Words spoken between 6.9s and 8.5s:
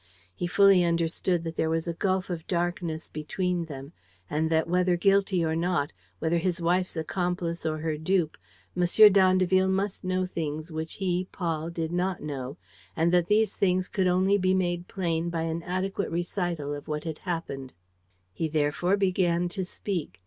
accomplice or her dupe,